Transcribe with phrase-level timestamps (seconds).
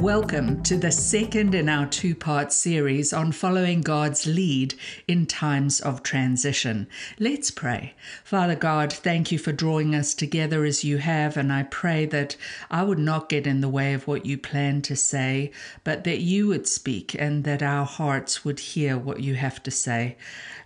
[0.00, 4.74] Welcome to the second in our two part series on following God's lead
[5.08, 6.86] in times of transition.
[7.18, 7.94] Let's pray.
[8.22, 12.36] Father God, thank you for drawing us together as you have, and I pray that
[12.70, 15.50] I would not get in the way of what you plan to say,
[15.82, 19.70] but that you would speak and that our hearts would hear what you have to
[19.70, 20.18] say.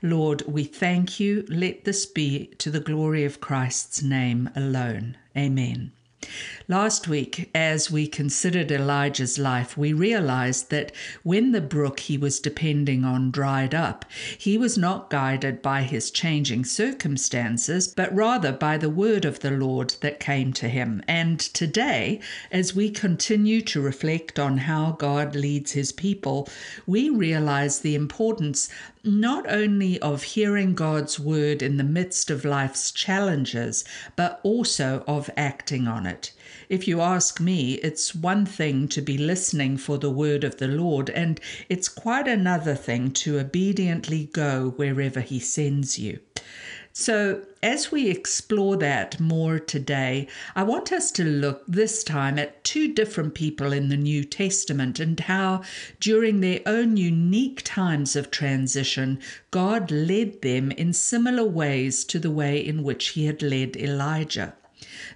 [0.03, 1.47] Lord, we thank you.
[1.49, 5.17] Let this be to the glory of Christ's name alone.
[5.37, 5.93] Amen.
[6.69, 12.39] Last week, as we considered Elijah's life, we realized that when the brook he was
[12.39, 14.05] depending on dried up,
[14.39, 19.51] he was not guided by his changing circumstances, but rather by the word of the
[19.51, 21.03] Lord that came to him.
[21.09, 22.21] And today,
[22.53, 26.49] as we continue to reflect on how God leads his people,
[26.87, 28.69] we realize the importance
[29.03, 33.83] not only of hearing God's word in the midst of life's challenges,
[34.15, 36.10] but also of acting on it.
[36.69, 40.69] If you ask me, it's one thing to be listening for the word of the
[40.69, 46.21] Lord, and it's quite another thing to obediently go wherever He sends you.
[46.93, 52.65] So, as we explore that more today, I want us to look this time at
[52.65, 55.63] two different people in the New Testament and how,
[56.01, 62.31] during their own unique times of transition, God led them in similar ways to the
[62.31, 64.55] way in which He had led Elijah.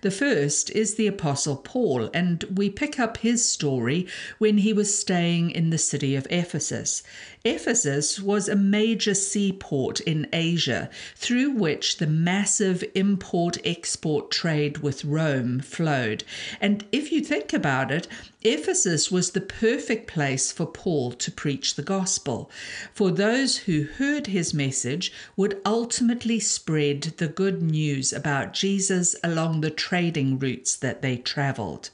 [0.01, 4.07] The first is the Apostle Paul, and we pick up his story
[4.39, 7.03] when he was staying in the city of Ephesus.
[7.47, 15.05] Ephesus was a major seaport in Asia through which the massive import export trade with
[15.05, 16.25] Rome flowed.
[16.59, 18.09] And if you think about it,
[18.41, 22.51] Ephesus was the perfect place for Paul to preach the gospel,
[22.95, 29.61] for those who heard his message would ultimately spread the good news about Jesus along
[29.61, 31.91] the trading routes that they traveled.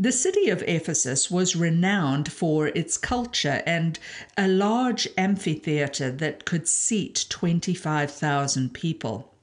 [0.00, 3.98] The city of Ephesus was renowned for its culture and
[4.36, 9.34] a large amphitheater that could seat 25,000 people.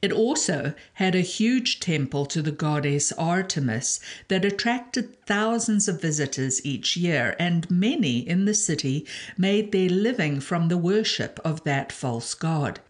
[0.00, 6.64] It also had a huge temple to the goddess Artemis that attracted thousands of visitors
[6.64, 9.04] each year, and many in the city
[9.36, 12.80] made their living from the worship of that false god.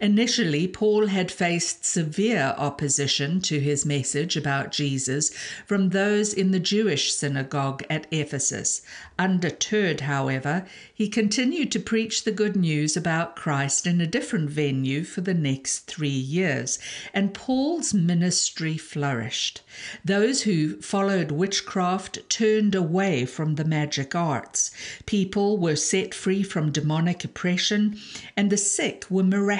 [0.00, 5.30] Initially, Paul had faced severe opposition to his message about Jesus
[5.66, 8.82] from those in the Jewish synagogue at Ephesus.
[9.18, 10.64] Undeterred, however,
[10.94, 15.34] he continued to preach the good news about Christ in a different venue for the
[15.34, 16.78] next three years,
[17.12, 19.60] and Paul's ministry flourished.
[20.04, 24.70] Those who followed witchcraft turned away from the magic arts.
[25.06, 27.98] People were set free from demonic oppression,
[28.36, 29.57] and the sick were miraculously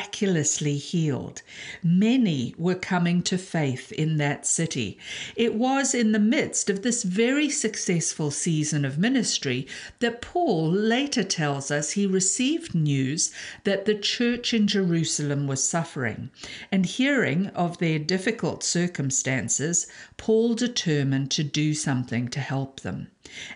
[0.77, 1.43] healed.
[1.83, 4.99] Many were coming to faith in that city.
[5.37, 9.67] It was in the midst of this very successful season of ministry
[10.01, 13.33] that Paul later tells us he received news
[13.65, 16.31] that the church in Jerusalem was suffering.
[16.71, 19.87] And hearing of their difficult circumstances,
[20.17, 23.09] Paul determined to do something to help them.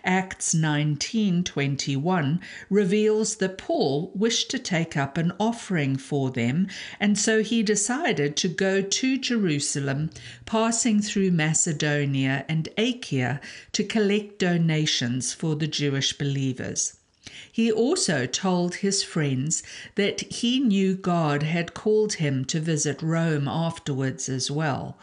[0.03, 2.39] Acts 19:21
[2.69, 6.67] reveals that Paul wished to take up an offering for them,
[6.99, 10.09] and so he decided to go to Jerusalem,
[10.45, 13.41] passing through Macedonia and Achaia
[13.71, 16.97] to collect donations for the Jewish believers.
[17.51, 19.63] He also told his friends
[19.95, 24.97] that he knew God had called him to visit Rome afterwards as well.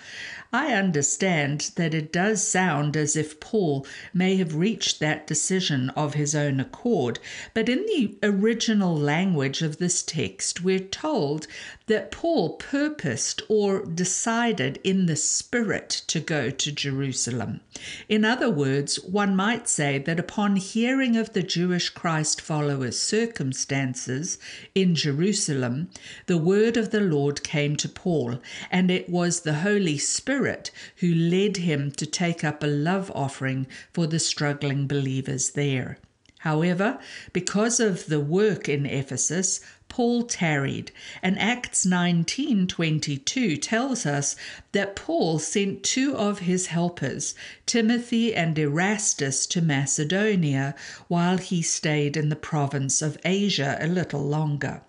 [0.53, 6.15] I understand that it does sound as if Paul may have reached that decision of
[6.15, 7.21] his own accord,
[7.55, 11.47] but in the original language of this text, we're told
[11.87, 17.61] that Paul purposed or decided in the Spirit to go to Jerusalem.
[18.09, 24.37] In other words, one might say that upon hearing of the Jewish Christ followers' circumstances
[24.75, 25.91] in Jerusalem,
[26.27, 29.99] the word of the Lord came to Paul, and it was the Holy
[30.41, 30.71] Spirit
[31.01, 35.99] who led him to take up a love offering for the struggling believers there.
[36.39, 36.99] However,
[37.35, 39.61] because of the work in Ephesus,
[39.91, 40.93] Paul tarried,
[41.23, 44.35] and Acts 19:22 tells us
[44.73, 47.35] that Paul sent two of his helpers,
[47.67, 50.75] Timothy and Erastus, to Macedonia
[51.09, 54.81] while he stayed in the province of Asia a little longer.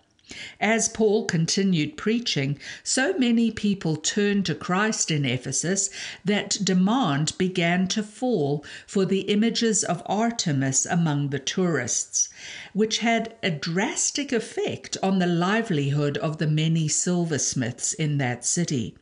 [0.62, 5.90] As Paul continued preaching, so many people turned to Christ in Ephesus
[6.24, 12.30] that demand began to fall for the images of Artemis among the tourists,
[12.72, 18.96] which had a drastic effect on the livelihood of the many silversmiths in that city.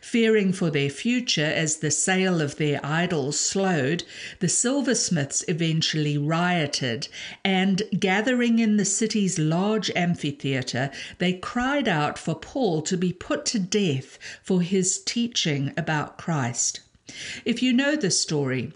[0.00, 4.04] Fearing for their future as the sale of their idols slowed,
[4.38, 7.08] the silversmiths eventually rioted,
[7.44, 13.46] and gathering in the city's large amphitheatre, they cried out for Paul to be put
[13.46, 16.80] to death for his teaching about Christ.
[17.44, 18.72] If you know the story,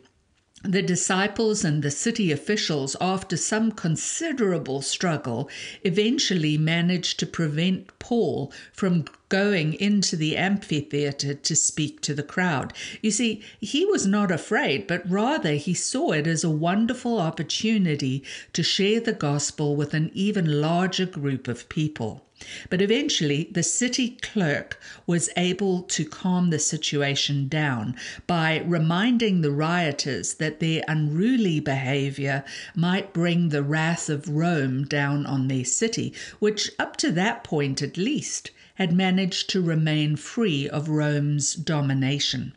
[0.64, 5.50] the disciples and the city officials, after some considerable struggle,
[5.82, 9.04] eventually managed to prevent Paul from
[9.34, 12.72] going into the amphitheater to speak to the crowd.
[13.02, 18.22] You see, he was not afraid, but rather he saw it as a wonderful opportunity
[18.52, 22.24] to share the gospel with an even larger group of people.
[22.70, 27.96] But eventually, the city clerk was able to calm the situation down
[28.28, 32.44] by reminding the rioters that their unruly behavior
[32.76, 37.82] might bring the wrath of Rome down on their city, which, up to that point
[37.82, 42.54] at least, had managed to remain free of Rome's domination.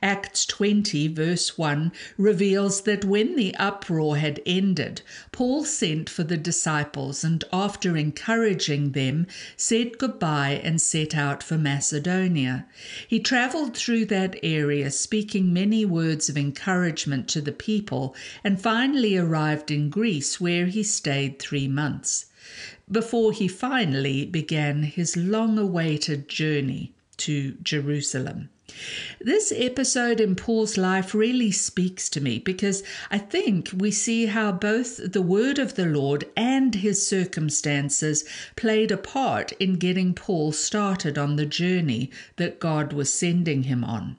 [0.00, 5.02] Acts 20, verse 1, reveals that when the uproar had ended,
[5.32, 11.58] Paul sent for the disciples and, after encouraging them, said goodbye and set out for
[11.58, 12.66] Macedonia.
[13.06, 19.16] He traveled through that area, speaking many words of encouragement to the people, and finally
[19.16, 22.26] arrived in Greece, where he stayed three months
[22.90, 28.48] before he finally began his long awaited journey to Jerusalem.
[29.20, 34.52] This episode in Paul's life really speaks to me because I think we see how
[34.52, 38.24] both the word of the Lord and his circumstances
[38.56, 43.84] played a part in getting Paul started on the journey that God was sending him
[43.84, 44.16] on.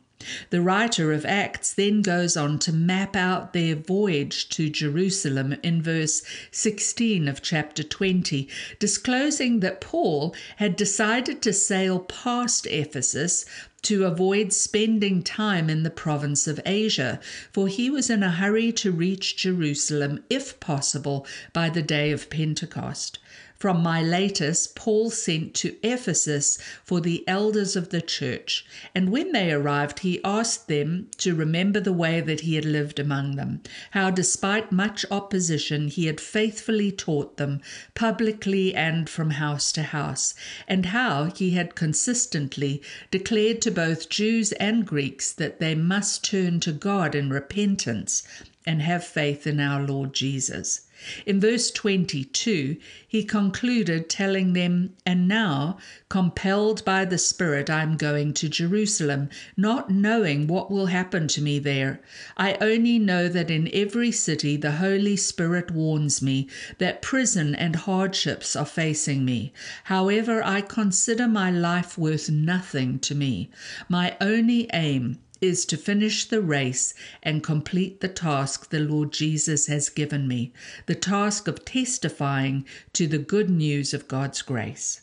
[0.49, 5.81] The writer of Acts then goes on to map out their voyage to Jerusalem in
[5.81, 6.21] verse
[6.51, 8.47] 16 of chapter 20,
[8.79, 13.45] disclosing that Paul had decided to sail past Ephesus
[13.83, 17.19] to avoid spending time in the province of Asia,
[17.51, 22.29] for he was in a hurry to reach Jerusalem, if possible, by the day of
[22.29, 23.19] Pentecost.
[23.59, 28.63] From Miletus, Paul sent to Ephesus for the elders of the church,
[28.93, 32.99] and when they arrived, he asked them to remember the way that he had lived
[32.99, 33.61] among them,
[33.91, 37.59] how, despite much opposition, he had faithfully taught them,
[37.95, 40.35] publicly and from house to house,
[40.67, 46.59] and how he had consistently declared to both Jews and Greeks that they must turn
[46.59, 48.21] to God in repentance
[48.67, 50.81] and have faith in our Lord Jesus.
[51.25, 52.77] In verse 22,
[53.07, 55.77] he concluded telling them, And now,
[56.09, 61.41] compelled by the Spirit, I am going to Jerusalem, not knowing what will happen to
[61.41, 62.01] me there.
[62.35, 66.47] I only know that in every city the Holy Spirit warns me
[66.79, 69.53] that prison and hardships are facing me.
[69.85, 73.49] However, I consider my life worth nothing to me.
[73.87, 76.93] My only aim is to finish the race
[77.23, 80.53] and complete the task the Lord Jesus has given me,
[80.85, 85.01] the task of testifying to the good news of God's grace.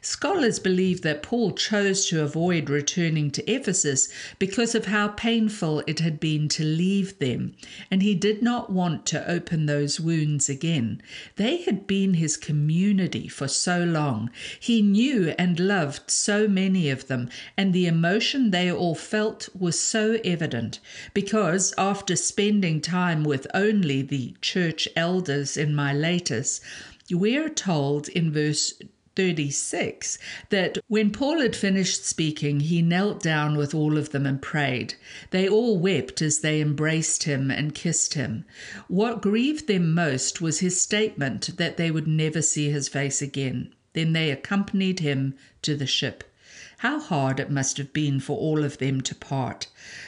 [0.00, 4.08] Scholars believe that Paul chose to avoid returning to Ephesus
[4.38, 7.54] because of how painful it had been to leave them,
[7.90, 11.02] and he did not want to open those wounds again.
[11.36, 14.30] They had been his community for so long.
[14.58, 19.78] He knew and loved so many of them, and the emotion they all felt was
[19.78, 20.80] so evident
[21.14, 26.60] because after spending time with only the church elders in Miletus,
[27.10, 28.74] we are told in verse
[29.18, 30.16] 36
[30.50, 34.94] that when Paul had finished speaking, he knelt down with all of them and prayed.
[35.32, 38.44] They all wept as they embraced him and kissed him.
[38.86, 43.74] What grieved them most was his statement that they would never see his face again.
[43.92, 46.22] Then they accompanied him to the ship.
[46.78, 49.66] How hard it must have been for all of them to part.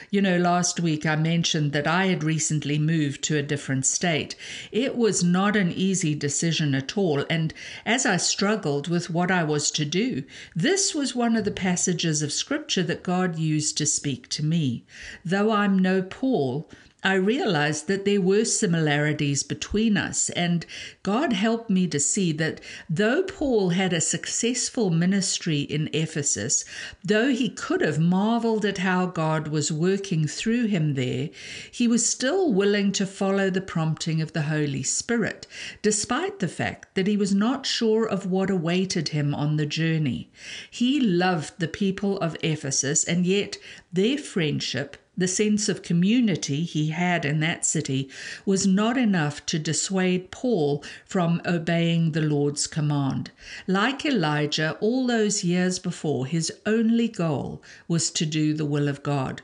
[0.09, 4.37] You know, last week I mentioned that I had recently moved to a different state.
[4.71, 7.53] It was not an easy decision at all, and
[7.85, 10.23] as I struggled with what I was to do,
[10.55, 14.85] this was one of the passages of Scripture that God used to speak to me.
[15.25, 16.69] Though I'm no Paul,
[17.03, 20.67] I realized that there were similarities between us, and
[21.01, 26.63] God helped me to see that though Paul had a successful ministry in Ephesus,
[27.03, 31.31] though he could have marveled at how God was working through him there,
[31.71, 35.47] he was still willing to follow the prompting of the Holy Spirit,
[35.81, 40.29] despite the fact that he was not sure of what awaited him on the journey.
[40.69, 43.57] He loved the people of Ephesus, and yet
[43.91, 48.09] their friendship the sense of community he had in that city
[48.45, 53.31] was not enough to dissuade Paul from obeying the Lord's command.
[53.67, 59.03] Like Elijah, all those years before, his only goal was to do the will of
[59.03, 59.41] God.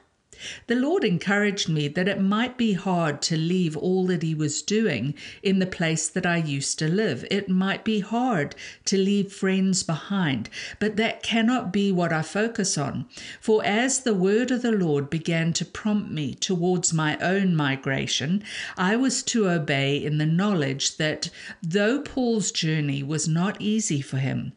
[0.67, 4.61] The Lord encouraged me that it might be hard to leave all that He was
[4.61, 7.25] doing in the place that I used to live.
[7.31, 12.77] It might be hard to leave friends behind, but that cannot be what I focus
[12.77, 13.05] on.
[13.39, 18.43] For as the word of the Lord began to prompt me towards my own migration,
[18.77, 21.29] I was to obey in the knowledge that
[21.61, 24.53] though Paul's journey was not easy for him,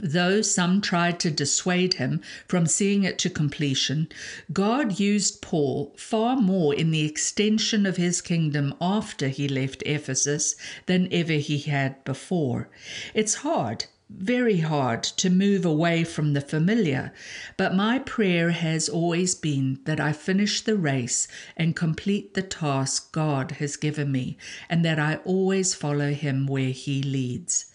[0.00, 4.08] Though some tried to dissuade him from seeing it to completion,
[4.52, 10.56] God used Paul far more in the extension of his kingdom after he left Ephesus
[10.86, 12.68] than ever he had before.
[13.14, 17.12] It's hard, very hard to move away from the familiar,
[17.56, 23.12] but my prayer has always been that I finish the race and complete the task
[23.12, 27.66] God has given me, and that I always follow Him where He leads.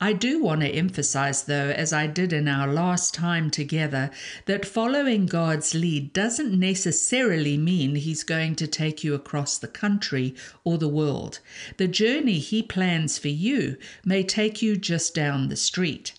[0.00, 4.12] I do want to emphasize, though, as I did in our last time together,
[4.46, 10.36] that following God's lead doesn't necessarily mean He's going to take you across the country
[10.62, 11.40] or the world.
[11.78, 16.12] The journey He plans for you may take you just down the street.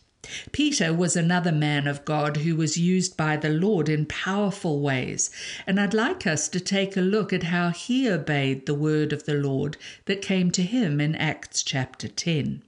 [0.52, 5.30] Peter was another man of God who was used by the Lord in powerful ways,
[5.66, 9.24] and I'd like us to take a look at how he obeyed the word of
[9.24, 12.62] the Lord that came to him in Acts chapter 10.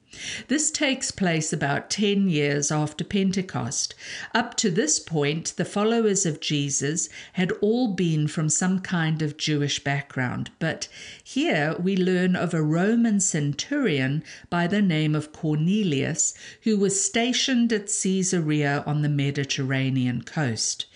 [0.50, 3.96] This takes place about 10 years after Pentecost.
[4.34, 9.38] Up to this point, the followers of Jesus had all been from some kind of
[9.38, 10.89] Jewish background, but
[11.33, 16.33] here we learn of a Roman centurion by the name of Cornelius
[16.63, 20.88] who was stationed at Caesarea on the Mediterranean coast.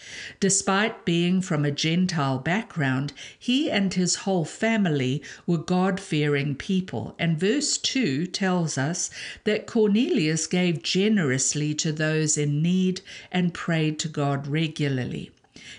[0.42, 7.16] Despite being from a Gentile background, he and his whole family were God fearing people.
[7.18, 9.10] And verse 2 tells us
[9.46, 13.00] that Cornelius gave generously to those in need
[13.32, 15.32] and prayed to God regularly.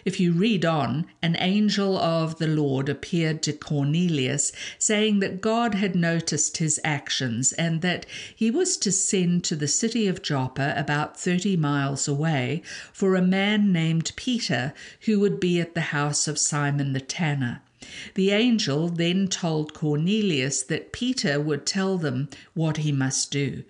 [0.06, 5.74] If you read on, an angel of the Lord appeared to Cornelius, saying that God
[5.74, 10.72] had noticed his actions and that he was to send to the city of Joppa,
[10.78, 16.26] about 30 miles away, for a man named Peter who would be at the house
[16.26, 17.60] of Simon the tanner.
[18.14, 23.64] The angel then told Cornelius that Peter would tell them what he must do.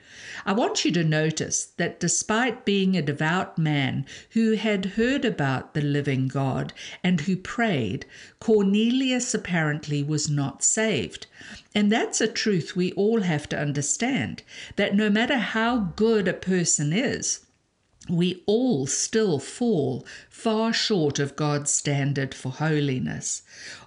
[0.45, 5.75] I want you to notice that despite being a devout man who had heard about
[5.75, 6.73] the living God
[7.05, 8.07] and who prayed,
[8.41, 11.27] Cornelius apparently was not saved.
[11.75, 14.43] And that's a truth we all have to understand
[14.77, 17.46] that no matter how good a person is,
[18.09, 23.43] we all still fall far short of God's standard for holiness.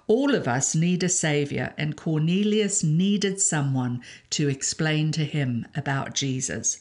[0.06, 6.14] All of us need a Savior, and Cornelius needed someone to explain to him about
[6.14, 6.80] Jesus.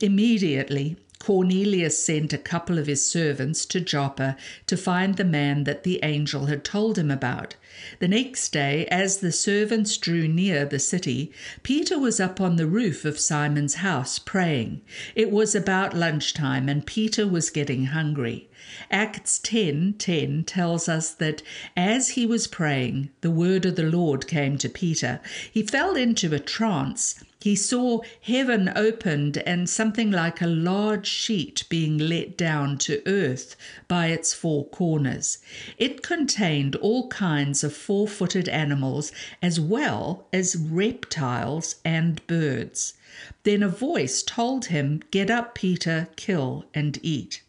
[0.00, 5.82] Immediately, Cornelius sent a couple of his servants to Joppa to find the man that
[5.82, 7.56] the angel had told him about.
[7.98, 12.66] The next day, as the servants drew near the city, Peter was up on the
[12.66, 14.82] roof of Simon's house praying.
[15.14, 18.50] It was about lunchtime, and Peter was getting hungry.
[18.90, 21.42] Acts 10:10 10, tells us that
[21.74, 25.20] as he was praying, the word of the Lord came to Peter.
[25.50, 27.14] He fell into a trance.
[27.44, 33.54] He saw heaven opened and something like a large sheet being let down to earth
[33.86, 35.40] by its four corners.
[35.76, 42.94] It contained all kinds of four footed animals as well as reptiles and birds.
[43.42, 47.42] Then a voice told him, Get up, Peter, kill and eat.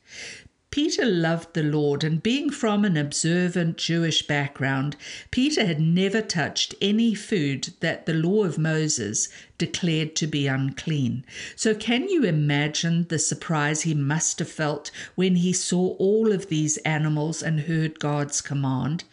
[0.76, 4.98] Peter loved the Lord, and being from an observant Jewish background,
[5.32, 11.24] Peter had never touched any food that the law of Moses declared to be unclean.
[11.56, 16.50] So, can you imagine the surprise he must have felt when he saw all of
[16.50, 19.06] these animals and heard God's command?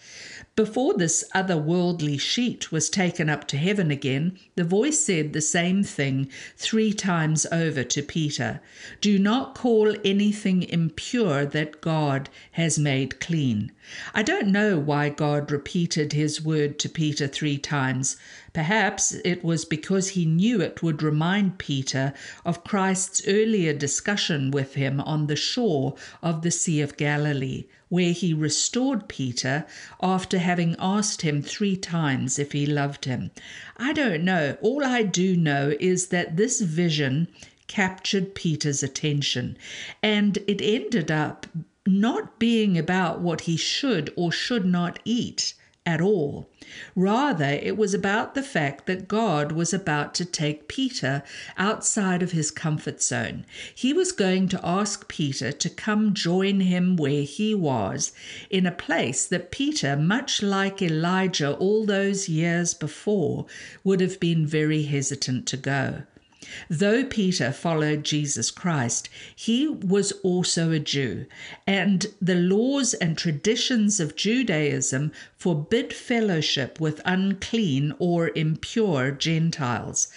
[0.64, 5.82] Before this otherworldly sheet was taken up to heaven again, the voice said the same
[5.82, 8.60] thing three times over to Peter
[9.00, 13.72] Do not call anything impure that God has made clean.
[14.14, 18.16] I don't know why God repeated his word to Peter three times.
[18.52, 22.14] Perhaps it was because he knew it would remind Peter
[22.44, 28.12] of Christ's earlier discussion with him on the shore of the Sea of Galilee where
[28.12, 29.66] he restored Peter
[30.02, 33.30] after having asked him three times if he loved him.
[33.76, 34.56] I don't know.
[34.62, 37.28] All I do know is that this vision
[37.66, 39.58] captured Peter's attention,
[40.02, 41.46] and it ended up
[41.86, 45.52] not being about what he should or should not eat
[45.84, 46.48] at all.
[46.94, 51.22] Rather, it was about the fact that God was about to take Peter
[51.58, 53.44] outside of his comfort zone.
[53.74, 58.12] He was going to ask Peter to come join him where he was,
[58.48, 63.46] in a place that Peter, much like Elijah all those years before,
[63.82, 66.02] would have been very hesitant to go.
[66.68, 71.26] Though Peter followed Jesus Christ, he was also a Jew,
[71.68, 80.08] and the laws and traditions of Judaism forbid fellowship with unclean or impure Gentiles.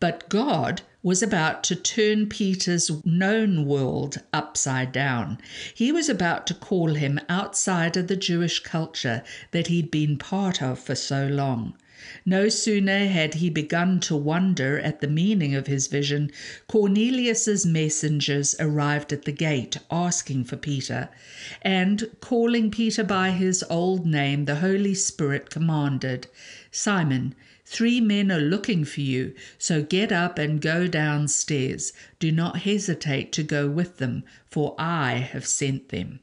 [0.00, 5.38] But God was about to turn Peter's known world upside down.
[5.74, 9.22] He was about to call him outside of the Jewish culture
[9.52, 11.74] that he'd been part of for so long.
[12.24, 16.30] No sooner had he begun to wonder at the meaning of his vision,
[16.66, 21.10] Cornelius's messengers arrived at the gate asking for Peter,
[21.60, 26.26] and calling Peter by his old name, the Holy Spirit commanded,
[26.72, 27.34] Simon,
[27.66, 31.92] three men are looking for you, so get up and go downstairs.
[32.18, 36.20] Do not hesitate to go with them, for I have sent them.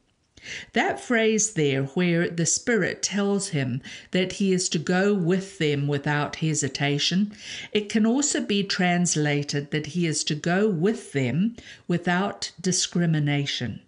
[0.74, 5.88] That phrase there, where the Spirit tells him that he is to go with them
[5.88, 7.34] without hesitation,
[7.72, 11.56] it can also be translated that he is to go with them
[11.88, 13.82] without discrimination.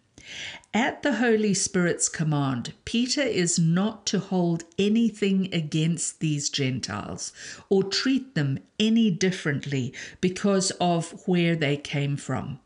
[0.74, 7.34] At the Holy Spirit's command, Peter is not to hold anything against these Gentiles
[7.70, 12.60] or treat them any differently because of where they came from.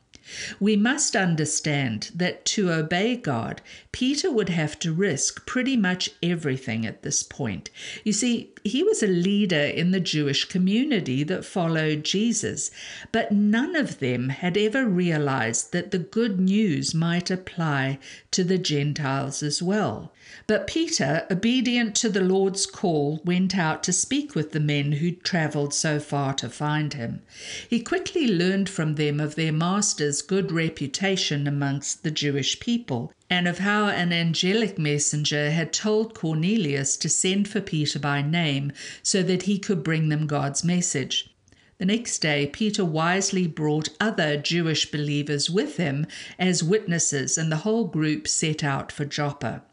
[0.60, 3.62] We must understand that to obey God,
[3.92, 7.70] Peter would have to risk pretty much everything at this point.
[8.04, 12.72] You see, he was a leader in the Jewish community that followed Jesus,
[13.12, 18.00] but none of them had ever realized that the good news might apply
[18.32, 20.14] to the Gentiles as well.
[20.48, 25.24] But Peter, obedient to the Lord's call, went out to speak with the men who'd
[25.24, 27.22] travelled so far to find him.
[27.70, 33.48] He quickly learned from them of their master's good reputation amongst the Jewish people, and
[33.48, 39.24] of how an angelic messenger had told Cornelius to send for Peter by name so
[39.24, 41.34] that he could bring them God's message.
[41.80, 46.06] The next day, Peter wisely brought other Jewish believers with him
[46.38, 49.64] as witnesses, and the whole group set out for Joppa.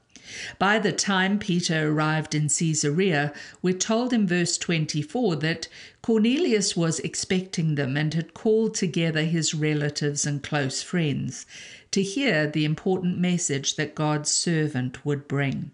[0.58, 5.68] By the time Peter arrived in Caesarea, we're told in verse 24 that
[6.02, 11.46] Cornelius was expecting them and had called together his relatives and close friends
[11.90, 15.72] to hear the important message that God's servant would bring.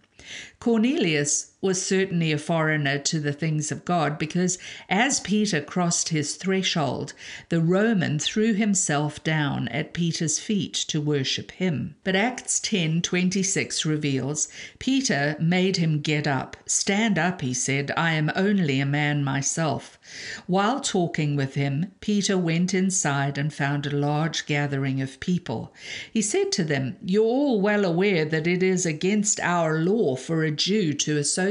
[0.58, 4.58] Cornelius was certainly a foreigner to the things of God because
[4.90, 7.14] as Peter crossed his threshold,
[7.48, 11.96] the Roman threw himself down at Peter's feet to worship him.
[12.04, 16.58] But Acts 10:26 reveals Peter made him get up.
[16.66, 19.98] Stand up, he said, I am only a man myself.
[20.46, 25.72] While talking with him, Peter went inside and found a large gathering of people.
[26.12, 30.44] He said to them, You're all well aware that it is against our law for
[30.44, 31.45] a Jew to associate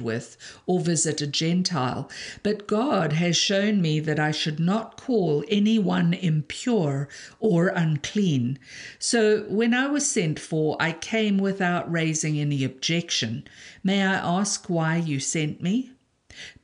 [0.00, 2.10] with or visit a Gentile,
[2.42, 7.08] but God has shown me that I should not call anyone impure
[7.40, 8.58] or unclean.
[8.98, 13.44] So when I was sent for, I came without raising any objection.
[13.82, 15.93] May I ask why you sent me?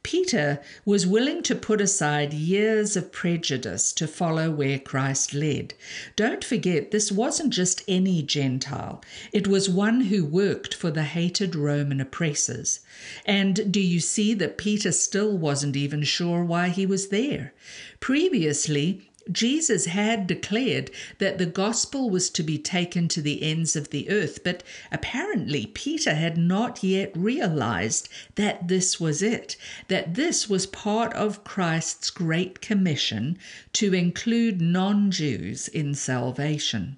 [0.03, 5.75] Peter was willing to put aside years of prejudice to follow where Christ led.
[6.17, 9.03] Don't forget, this wasn't just any Gentile,
[9.33, 12.81] it was one who worked for the hated Roman oppressors.
[13.27, 17.53] And do you see that Peter still wasn't even sure why he was there?
[18.01, 23.91] Previously, Jesus had declared that the gospel was to be taken to the ends of
[23.91, 29.57] the earth, but apparently Peter had not yet realized that this was it,
[29.89, 33.37] that this was part of Christ's great commission
[33.75, 36.97] to include non Jews in salvation.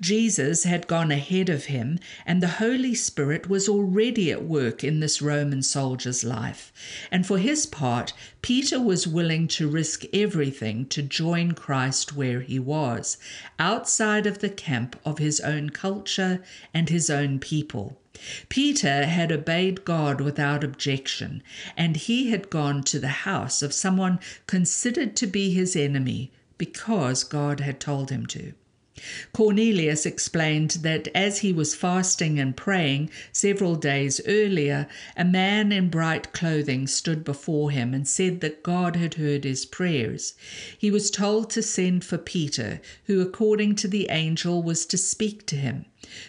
[0.00, 5.00] Jesus had gone ahead of him, and the Holy Spirit was already at work in
[5.00, 6.72] this Roman soldier's life.
[7.10, 12.58] And for his part, Peter was willing to risk everything to join Christ where he
[12.58, 13.16] was,
[13.58, 16.42] outside of the camp of his own culture
[16.74, 17.96] and his own people.
[18.48, 21.42] Peter had obeyed God without objection,
[21.76, 27.24] and he had gone to the house of someone considered to be his enemy because
[27.24, 28.52] God had told him to.
[29.32, 34.86] Cornelius explained that as he was fasting and praying several days earlier,
[35.16, 39.64] a man in bright clothing stood before him and said that God had heard his
[39.64, 40.34] prayers.
[40.76, 45.46] He was told to send for Peter, who, according to the angel, was to speak
[45.46, 45.86] to him.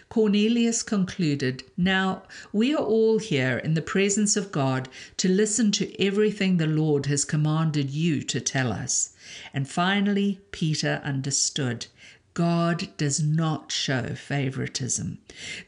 [0.09, 5.99] Cornelius concluded, Now we are all here in the presence of God to listen to
[5.99, 9.13] everything the Lord has commanded you to tell us.
[9.53, 11.87] And finally, Peter understood.
[12.33, 15.19] God does not show favoritism.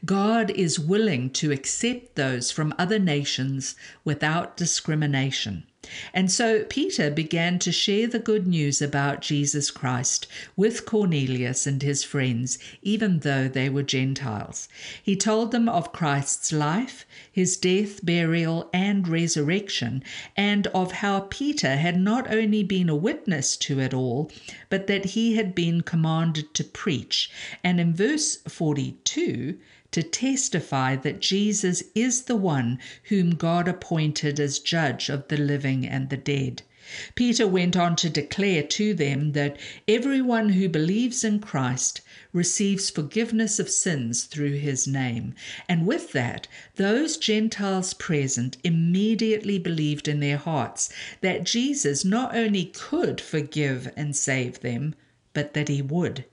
[0.04, 3.74] God is willing to accept those from other nations
[4.04, 5.66] without discrimination.
[6.12, 11.82] And so Peter began to share the good news about Jesus Christ with Cornelius and
[11.82, 14.68] his friends, even though they were Gentiles.
[15.02, 20.02] He told them of Christ's life, his death, burial, and resurrection,
[20.36, 24.30] and of how Peter had not only been a witness to it all,
[24.70, 27.30] but that he had been commanded to preach.
[27.62, 29.58] And in verse 42,
[29.94, 35.86] to testify that Jesus is the one whom God appointed as judge of the living
[35.86, 36.62] and the dead.
[37.14, 42.00] Peter went on to declare to them that everyone who believes in Christ
[42.32, 45.36] receives forgiveness of sins through his name.
[45.68, 52.64] And with that, those Gentiles present immediately believed in their hearts that Jesus not only
[52.64, 54.96] could forgive and save them,
[55.32, 56.24] but that he would.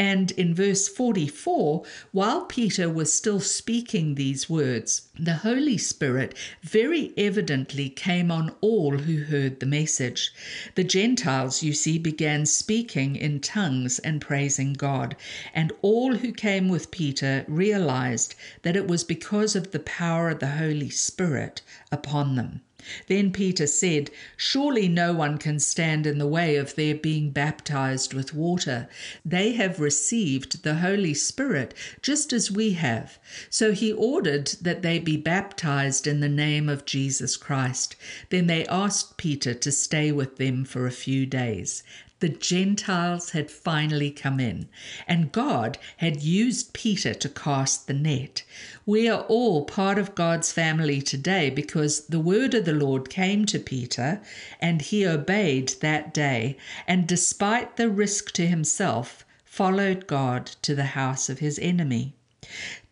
[0.00, 7.12] And in verse 44, while Peter was still speaking these words, the Holy Spirit very
[7.18, 10.32] evidently came on all who heard the message.
[10.74, 15.16] The Gentiles, you see, began speaking in tongues and praising God,
[15.52, 20.40] and all who came with Peter realized that it was because of the power of
[20.40, 21.60] the Holy Spirit
[21.92, 22.62] upon them.
[23.06, 28.14] Then Peter said, Surely no one can stand in the way of their being baptized
[28.14, 28.88] with water.
[29.24, 33.18] They have received the Holy Spirit just as we have.
[33.48, 37.96] So he ordered that they be baptized in the name of Jesus Christ.
[38.30, 41.82] Then they asked Peter to stay with them for a few days
[42.20, 44.68] the Gentiles had finally come in,
[45.08, 48.44] and God had used Peter to cast the net.
[48.86, 53.46] We are all part of God's family today because the word of the Lord came
[53.46, 54.20] to Peter,
[54.60, 56.56] and he obeyed that day,
[56.86, 62.14] and despite the risk to himself, followed God to the house of his enemy.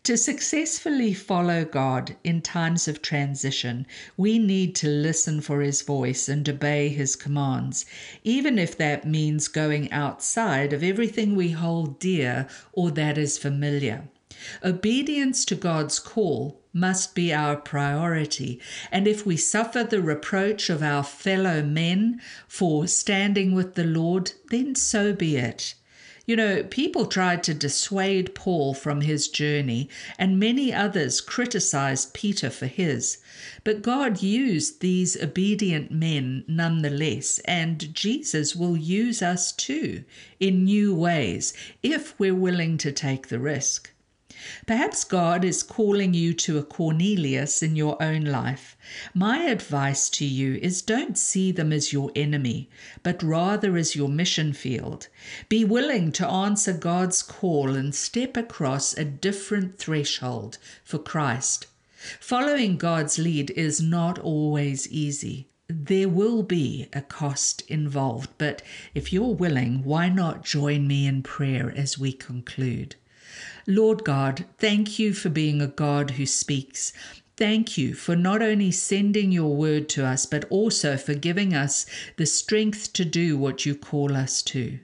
[0.03, 3.85] To successfully follow God in times of transition,
[4.15, 7.85] we need to listen for His voice and obey His commands,
[8.23, 14.07] even if that means going outside of everything we hold dear or that is familiar.
[14.63, 20.81] Obedience to God's call must be our priority, and if we suffer the reproach of
[20.81, 25.73] our fellow men for standing with the Lord, then so be it.
[26.29, 29.89] You know, people tried to dissuade Paul from his journey,
[30.19, 33.17] and many others criticized Peter for his.
[33.63, 40.03] But God used these obedient men nonetheless, and Jesus will use us too
[40.39, 43.89] in new ways if we're willing to take the risk.
[44.65, 48.77] Perhaps God is calling you to a Cornelius in your own life.
[49.13, 52.69] My advice to you is don't see them as your enemy,
[53.03, 55.09] but rather as your mission field.
[55.49, 61.67] Be willing to answer God's call and step across a different threshold for Christ.
[62.21, 65.49] Following God's lead is not always easy.
[65.67, 68.61] There will be a cost involved, but
[68.95, 72.95] if you're willing, why not join me in prayer as we conclude?
[73.71, 76.91] Lord God, thank you for being a God who speaks.
[77.37, 81.85] Thank you for not only sending your word to us, but also for giving us
[82.17, 84.79] the strength to do what you call us to.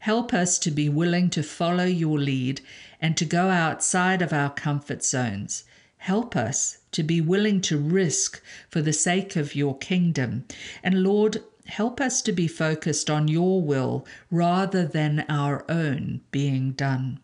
[0.00, 2.60] Help us to be willing to follow your lead
[3.00, 5.64] and to go outside of our comfort zones.
[5.96, 10.44] Help us to be willing to risk for the sake of your kingdom.
[10.82, 16.72] And Lord, help us to be focused on your will rather than our own being
[16.72, 17.20] done.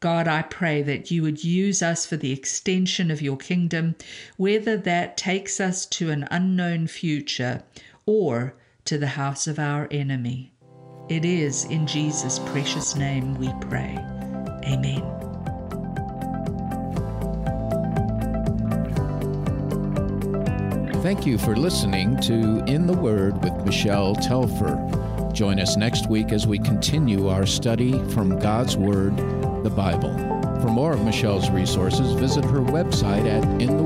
[0.00, 3.96] God, I pray that you would use us for the extension of your kingdom,
[4.36, 7.64] whether that takes us to an unknown future
[8.06, 10.52] or to the house of our enemy.
[11.08, 13.98] It is in Jesus' precious name we pray.
[14.64, 15.02] Amen.
[21.02, 24.76] Thank you for listening to In the Word with Michelle Telfer.
[25.32, 29.16] Join us next week as we continue our study from God's Word
[29.68, 30.12] the Bible.
[30.60, 33.82] For more of Michelle's resources, visit her website at in the